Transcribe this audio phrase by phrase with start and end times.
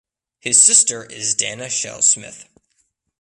[0.39, 2.47] His sister is Dana Shell Smith.